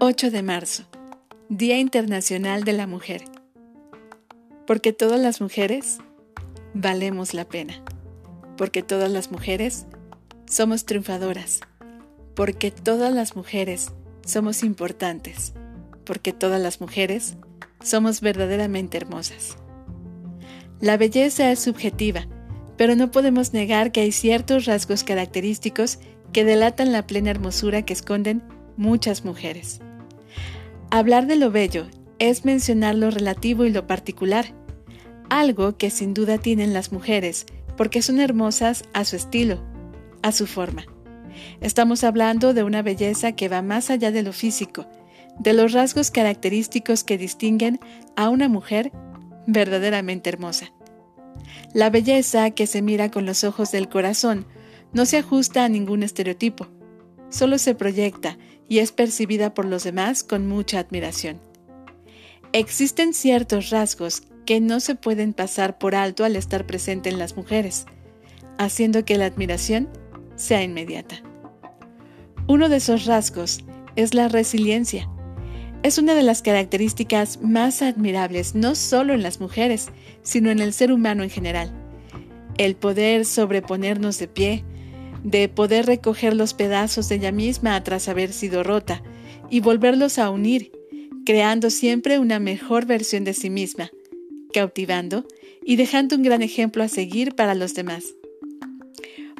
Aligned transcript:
8 0.00 0.30
de 0.30 0.44
marzo, 0.44 0.84
Día 1.48 1.76
Internacional 1.80 2.62
de 2.62 2.72
la 2.72 2.86
Mujer. 2.86 3.24
Porque 4.64 4.92
todas 4.92 5.18
las 5.18 5.40
mujeres 5.40 5.98
valemos 6.72 7.34
la 7.34 7.48
pena. 7.48 7.82
Porque 8.56 8.84
todas 8.84 9.10
las 9.10 9.32
mujeres 9.32 9.86
somos 10.48 10.84
triunfadoras. 10.84 11.62
Porque 12.36 12.70
todas 12.70 13.12
las 13.12 13.34
mujeres 13.34 13.90
somos 14.24 14.62
importantes. 14.62 15.52
Porque 16.04 16.32
todas 16.32 16.62
las 16.62 16.80
mujeres 16.80 17.36
somos 17.82 18.20
verdaderamente 18.20 18.98
hermosas. 18.98 19.56
La 20.78 20.96
belleza 20.96 21.50
es 21.50 21.58
subjetiva, 21.58 22.28
pero 22.76 22.94
no 22.94 23.10
podemos 23.10 23.52
negar 23.52 23.90
que 23.90 24.02
hay 24.02 24.12
ciertos 24.12 24.66
rasgos 24.66 25.02
característicos 25.02 25.98
que 26.32 26.44
delatan 26.44 26.92
la 26.92 27.04
plena 27.04 27.30
hermosura 27.30 27.82
que 27.82 27.94
esconden 27.94 28.44
muchas 28.76 29.24
mujeres. 29.24 29.80
Hablar 30.90 31.26
de 31.26 31.36
lo 31.36 31.50
bello 31.50 31.86
es 32.18 32.46
mencionar 32.46 32.94
lo 32.94 33.10
relativo 33.10 33.66
y 33.66 33.70
lo 33.70 33.86
particular, 33.86 34.54
algo 35.28 35.76
que 35.76 35.90
sin 35.90 36.14
duda 36.14 36.38
tienen 36.38 36.72
las 36.72 36.92
mujeres, 36.92 37.44
porque 37.76 38.00
son 38.00 38.20
hermosas 38.20 38.84
a 38.94 39.04
su 39.04 39.16
estilo, 39.16 39.62
a 40.22 40.32
su 40.32 40.46
forma. 40.46 40.86
Estamos 41.60 42.04
hablando 42.04 42.54
de 42.54 42.62
una 42.62 42.80
belleza 42.80 43.32
que 43.32 43.50
va 43.50 43.60
más 43.60 43.90
allá 43.90 44.10
de 44.10 44.22
lo 44.22 44.32
físico, 44.32 44.86
de 45.38 45.52
los 45.52 45.72
rasgos 45.72 46.10
característicos 46.10 47.04
que 47.04 47.18
distinguen 47.18 47.80
a 48.16 48.30
una 48.30 48.48
mujer 48.48 48.90
verdaderamente 49.46 50.30
hermosa. 50.30 50.72
La 51.74 51.90
belleza 51.90 52.50
que 52.52 52.66
se 52.66 52.80
mira 52.80 53.10
con 53.10 53.26
los 53.26 53.44
ojos 53.44 53.70
del 53.72 53.90
corazón 53.90 54.46
no 54.94 55.04
se 55.04 55.18
ajusta 55.18 55.66
a 55.66 55.68
ningún 55.68 56.02
estereotipo, 56.02 56.66
solo 57.30 57.58
se 57.58 57.74
proyecta 57.74 58.38
y 58.68 58.78
es 58.78 58.92
percibida 58.92 59.54
por 59.54 59.64
los 59.64 59.84
demás 59.84 60.22
con 60.24 60.46
mucha 60.46 60.78
admiración. 60.78 61.40
Existen 62.52 63.12
ciertos 63.14 63.70
rasgos 63.70 64.22
que 64.46 64.60
no 64.60 64.80
se 64.80 64.94
pueden 64.94 65.34
pasar 65.34 65.78
por 65.78 65.94
alto 65.94 66.24
al 66.24 66.36
estar 66.36 66.66
presente 66.66 67.10
en 67.10 67.18
las 67.18 67.36
mujeres, 67.36 67.86
haciendo 68.56 69.04
que 69.04 69.18
la 69.18 69.26
admiración 69.26 69.88
sea 70.36 70.62
inmediata. 70.62 71.22
Uno 72.46 72.70
de 72.70 72.76
esos 72.76 73.04
rasgos 73.04 73.60
es 73.96 74.14
la 74.14 74.28
resiliencia. 74.28 75.10
Es 75.82 75.98
una 75.98 76.14
de 76.14 76.22
las 76.22 76.40
características 76.40 77.42
más 77.42 77.82
admirables 77.82 78.54
no 78.54 78.74
solo 78.74 79.12
en 79.12 79.22
las 79.22 79.40
mujeres, 79.40 79.88
sino 80.22 80.50
en 80.50 80.60
el 80.60 80.72
ser 80.72 80.92
humano 80.92 81.22
en 81.22 81.30
general. 81.30 81.70
El 82.56 82.74
poder 82.74 83.26
sobreponernos 83.26 84.18
de 84.18 84.28
pie, 84.28 84.64
de 85.24 85.48
poder 85.48 85.86
recoger 85.86 86.34
los 86.34 86.54
pedazos 86.54 87.08
de 87.08 87.16
ella 87.16 87.32
misma 87.32 87.82
tras 87.82 88.08
haber 88.08 88.32
sido 88.32 88.62
rota 88.62 89.02
y 89.50 89.60
volverlos 89.60 90.18
a 90.18 90.30
unir, 90.30 90.72
creando 91.24 91.70
siempre 91.70 92.18
una 92.18 92.38
mejor 92.38 92.86
versión 92.86 93.24
de 93.24 93.34
sí 93.34 93.50
misma, 93.50 93.90
cautivando 94.52 95.26
y 95.64 95.76
dejando 95.76 96.16
un 96.16 96.22
gran 96.22 96.42
ejemplo 96.42 96.82
a 96.82 96.88
seguir 96.88 97.34
para 97.34 97.54
los 97.54 97.74
demás. 97.74 98.14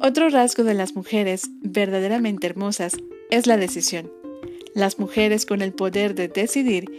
Otro 0.00 0.28
rasgo 0.28 0.64
de 0.64 0.74
las 0.74 0.94
mujeres 0.94 1.50
verdaderamente 1.62 2.46
hermosas 2.46 2.96
es 3.30 3.46
la 3.46 3.56
decisión. 3.56 4.10
Las 4.74 4.98
mujeres 4.98 5.46
con 5.46 5.62
el 5.62 5.72
poder 5.72 6.14
de 6.14 6.28
decidir 6.28 6.90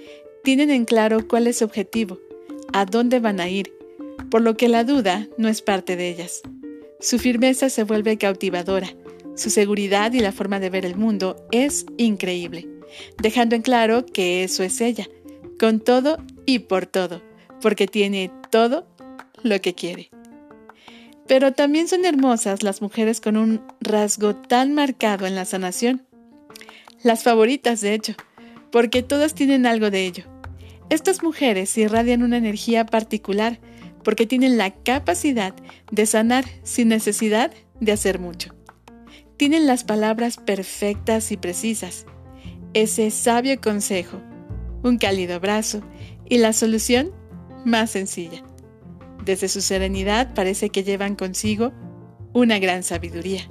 tienen 0.44 0.70
en 0.70 0.86
claro 0.86 1.28
cuál 1.28 1.48
es 1.48 1.58
su 1.58 1.66
objetivo, 1.66 2.20
a 2.74 2.86
dónde 2.86 3.20
van 3.20 3.40
a 3.40 3.50
ir, 3.50 3.74
por 4.30 4.42
lo 4.42 4.56
que 4.56 4.70
la 4.70 4.84
duda 4.84 5.28
no 5.38 5.50
es 5.50 5.62
parte 5.62 5.96
de 5.96 6.10
ellas. 6.10 6.42
Su 7.00 7.20
firmeza 7.20 7.70
se 7.70 7.84
vuelve 7.84 8.18
cautivadora. 8.18 8.90
Su 9.36 9.50
seguridad 9.50 10.14
y 10.14 10.20
la 10.20 10.32
forma 10.32 10.60
de 10.60 10.70
ver 10.70 10.86
el 10.86 10.96
mundo 10.96 11.36
es 11.52 11.86
increíble, 11.98 12.68
dejando 13.22 13.56
en 13.56 13.62
claro 13.62 14.06
que 14.06 14.44
eso 14.44 14.64
es 14.64 14.80
ella, 14.80 15.08
con 15.60 15.82
todo 15.82 16.18
y 16.46 16.60
por 16.60 16.86
todo, 16.86 17.22
porque 17.62 17.86
tiene 17.88 18.32
todo 18.50 18.88
lo 19.44 19.60
que 19.60 19.76
quiere. 19.76 20.10
Pero 21.28 21.54
también 21.54 21.88
son 21.88 22.06
hermosas 22.06 22.64
las 22.64 22.82
mujeres 22.82 23.20
con 23.20 23.36
un 23.36 23.62
rasgo 23.82 24.36
tan 24.36 24.74
marcado 24.74 25.26
en 25.28 25.36
la 25.36 25.46
sanación. 25.46 26.06
Las 27.04 27.24
favoritas, 27.24 27.82
de 27.82 27.94
hecho, 27.94 28.14
porque 28.72 29.04
todas 29.04 29.34
tienen 29.34 29.66
algo 29.66 29.90
de 29.90 30.06
ello. 30.06 30.24
Estas 30.90 31.24
mujeres 31.24 31.78
irradian 31.78 32.24
una 32.24 32.38
energía 32.38 32.86
particular 32.86 33.60
porque 34.06 34.28
tienen 34.28 34.58
la 34.58 34.70
capacidad 34.72 35.54
de 35.92 36.06
sanar 36.06 36.46
sin 36.64 36.88
necesidad 36.88 37.52
de 37.82 37.92
hacer 37.92 38.20
mucho. 38.20 38.56
Tienen 39.36 39.68
las 39.68 39.84
palabras 39.84 40.38
perfectas 40.38 41.32
y 41.32 41.38
precisas, 41.38 42.06
ese 42.74 43.10
sabio 43.10 43.60
consejo, 43.60 44.22
un 44.84 44.98
cálido 44.98 45.36
abrazo 45.36 45.82
y 46.30 46.38
la 46.38 46.54
solución 46.54 47.12
más 47.66 47.92
sencilla. 47.92 48.44
Desde 49.26 49.50
su 49.50 49.60
serenidad 49.60 50.34
parece 50.36 50.70
que 50.70 50.84
llevan 50.84 51.16
consigo 51.16 51.74
una 52.32 52.60
gran 52.60 52.84
sabiduría. 52.84 53.48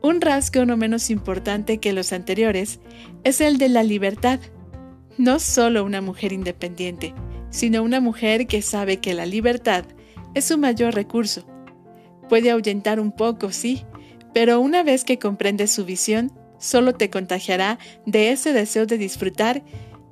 Un 0.00 0.22
rasgo 0.22 0.64
no 0.64 0.76
menos 0.78 1.10
importante 1.10 1.78
que 1.78 1.92
los 1.92 2.12
anteriores 2.14 2.80
es 3.24 3.42
el 3.42 3.58
de 3.58 3.68
la 3.68 3.82
libertad. 3.82 4.40
No 5.18 5.38
solo 5.38 5.84
una 5.84 6.00
mujer 6.00 6.32
independiente, 6.32 7.14
sino 7.50 7.82
una 7.82 8.00
mujer 8.00 8.46
que 8.46 8.62
sabe 8.62 8.98
que 8.98 9.14
la 9.14 9.26
libertad 9.26 9.84
es 10.34 10.46
su 10.46 10.58
mayor 10.58 10.94
recurso. 10.94 11.46
Puede 12.28 12.50
ahuyentar 12.50 13.00
un 13.00 13.12
poco, 13.12 13.52
sí, 13.52 13.84
pero 14.34 14.60
una 14.60 14.82
vez 14.82 15.04
que 15.04 15.18
comprendes 15.18 15.72
su 15.72 15.84
visión, 15.84 16.32
solo 16.58 16.94
te 16.94 17.10
contagiará 17.10 17.78
de 18.06 18.30
ese 18.30 18.52
deseo 18.52 18.86
de 18.86 18.98
disfrutar 18.98 19.62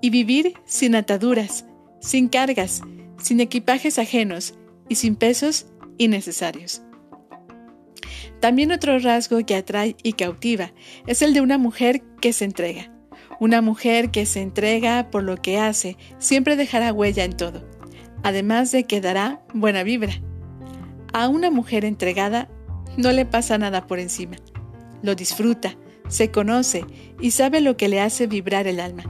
y 0.01 0.11
vivir 0.11 0.55
sin 0.65 0.95
ataduras, 0.95 1.67
sin 2.01 2.29
cargas, 2.29 2.83
sin 3.23 3.41
equipajes 3.41 3.99
ajenos 3.99 4.55
y 4.89 4.97
sin 4.97 5.17
pesos 5.17 5.67
innecesarios. 5.99 6.83
También 8.41 8.73
otro 8.73 8.99
rasgo 8.99 9.45
que 9.45 9.57
atrae 9.57 9.97
y 10.03 10.13
cautiva 10.13 10.73
es 11.07 11.23
el 11.23 11.35
de 11.35 11.41
una 11.41 11.59
mujer 11.59 12.03
que 12.21 12.33
se 12.33 12.45
entrega. 12.45 12.96
Una 13.39 13.61
mujer 13.61 14.11
que 14.11 14.25
se 14.25 14.41
entrega 14.41 15.11
por 15.11 15.23
lo 15.23 15.37
que 15.37 15.59
hace 15.59 15.97
siempre 16.19 16.57
dejará 16.57 16.93
huella 16.93 17.25
en 17.25 17.37
todo, 17.37 17.69
además 18.23 18.73
de 18.73 18.85
que 18.85 19.01
dará 19.01 19.43
buena 19.53 19.83
vibra. 19.83 20.15
A 21.13 21.29
una 21.29 21.51
mujer 21.51 21.85
entregada 21.85 22.49
no 22.97 23.13
le 23.13 23.27
pasa 23.27 23.59
nada 23.59 23.87
por 23.87 23.99
encima. 23.99 24.37
Lo 25.03 25.15
disfruta, 25.15 25.77
se 26.09 26.31
conoce 26.31 26.85
y 27.21 27.33
sabe 27.33 27.61
lo 27.61 27.77
que 27.77 27.89
le 27.89 28.01
hace 28.01 28.27
vibrar 28.27 28.67
el 28.67 28.81
alma. 28.81 29.05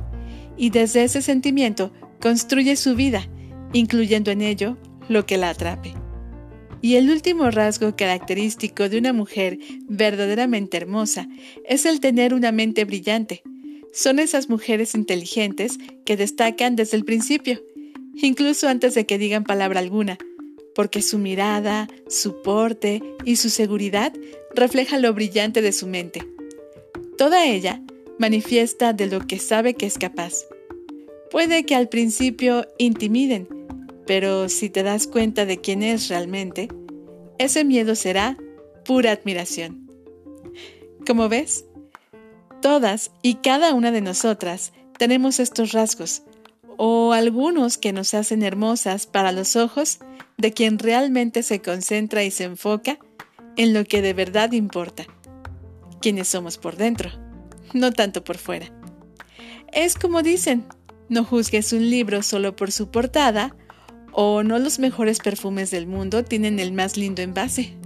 Y 0.56 0.70
desde 0.70 1.04
ese 1.04 1.22
sentimiento 1.22 1.92
construye 2.20 2.76
su 2.76 2.94
vida, 2.94 3.28
incluyendo 3.72 4.30
en 4.30 4.42
ello 4.42 4.76
lo 5.08 5.26
que 5.26 5.36
la 5.36 5.50
atrape. 5.50 5.94
Y 6.82 6.96
el 6.96 7.10
último 7.10 7.50
rasgo 7.50 7.96
característico 7.96 8.88
de 8.88 8.98
una 8.98 9.12
mujer 9.12 9.58
verdaderamente 9.88 10.76
hermosa 10.76 11.28
es 11.64 11.86
el 11.86 12.00
tener 12.00 12.34
una 12.34 12.52
mente 12.52 12.84
brillante, 12.84 13.42
son 13.96 14.18
esas 14.18 14.50
mujeres 14.50 14.94
inteligentes 14.94 15.78
que 16.04 16.18
destacan 16.18 16.76
desde 16.76 16.98
el 16.98 17.04
principio, 17.06 17.62
incluso 18.14 18.68
antes 18.68 18.94
de 18.94 19.06
que 19.06 19.16
digan 19.16 19.42
palabra 19.42 19.80
alguna, 19.80 20.18
porque 20.74 21.00
su 21.00 21.16
mirada, 21.16 21.88
su 22.06 22.42
porte 22.42 23.02
y 23.24 23.36
su 23.36 23.48
seguridad 23.48 24.12
refleja 24.54 24.98
lo 24.98 25.14
brillante 25.14 25.62
de 25.62 25.72
su 25.72 25.86
mente. 25.86 26.28
Toda 27.16 27.46
ella 27.46 27.82
manifiesta 28.18 28.92
de 28.92 29.06
lo 29.06 29.26
que 29.26 29.38
sabe 29.38 29.72
que 29.72 29.86
es 29.86 29.96
capaz. 29.96 30.44
Puede 31.30 31.64
que 31.64 31.74
al 31.74 31.88
principio 31.88 32.66
intimiden, 32.76 33.48
pero 34.06 34.50
si 34.50 34.68
te 34.68 34.82
das 34.82 35.06
cuenta 35.06 35.46
de 35.46 35.58
quién 35.62 35.82
es 35.82 36.08
realmente, 36.08 36.68
ese 37.38 37.64
miedo 37.64 37.94
será 37.94 38.36
pura 38.84 39.12
admiración. 39.12 39.90
Como 41.06 41.30
ves, 41.30 41.64
Todas 42.66 43.12
y 43.22 43.34
cada 43.36 43.74
una 43.74 43.92
de 43.92 44.00
nosotras 44.00 44.72
tenemos 44.98 45.38
estos 45.38 45.70
rasgos, 45.70 46.24
o 46.76 47.12
algunos 47.12 47.78
que 47.78 47.92
nos 47.92 48.12
hacen 48.12 48.42
hermosas 48.42 49.06
para 49.06 49.30
los 49.30 49.54
ojos 49.54 50.00
de 50.36 50.52
quien 50.52 50.80
realmente 50.80 51.44
se 51.44 51.62
concentra 51.62 52.24
y 52.24 52.32
se 52.32 52.42
enfoca 52.42 52.98
en 53.56 53.72
lo 53.72 53.84
que 53.84 54.02
de 54.02 54.14
verdad 54.14 54.50
importa, 54.50 55.04
quienes 56.00 56.26
somos 56.26 56.58
por 56.58 56.74
dentro, 56.74 57.10
no 57.72 57.92
tanto 57.92 58.24
por 58.24 58.36
fuera. 58.36 58.66
Es 59.72 59.94
como 59.94 60.22
dicen, 60.22 60.66
no 61.08 61.22
juzgues 61.22 61.72
un 61.72 61.88
libro 61.88 62.20
solo 62.24 62.56
por 62.56 62.72
su 62.72 62.90
portada, 62.90 63.54
o 64.10 64.42
no 64.42 64.58
los 64.58 64.80
mejores 64.80 65.20
perfumes 65.20 65.70
del 65.70 65.86
mundo 65.86 66.24
tienen 66.24 66.58
el 66.58 66.72
más 66.72 66.96
lindo 66.96 67.22
envase. 67.22 67.76